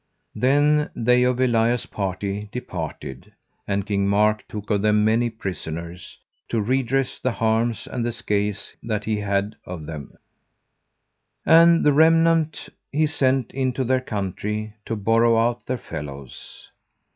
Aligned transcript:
Then 0.33 0.89
they 0.95 1.21
of 1.21 1.39
Elias' 1.39 1.85
party 1.85 2.49
departed, 2.51 3.33
and 3.67 3.85
King 3.85 4.07
Mark 4.07 4.43
took 4.47 4.71
of 4.71 4.81
them 4.81 5.05
many 5.05 5.29
prisoners, 5.29 6.17
to 6.49 6.59
redress 6.59 7.19
the 7.19 7.33
harms 7.33 7.85
and 7.85 8.03
the 8.03 8.11
scathes 8.11 8.75
that 8.81 9.03
he 9.03 9.17
had 9.17 9.57
of 9.63 9.85
them; 9.85 10.17
and 11.45 11.83
the 11.85 11.93
remnant 11.93 12.67
he 12.91 13.05
sent 13.05 13.53
into 13.53 13.83
their 13.83 14.01
country 14.01 14.73
to 14.85 14.95
borrow 14.95 15.37
out 15.37 15.67
their 15.67 15.77
fellows. 15.77 16.71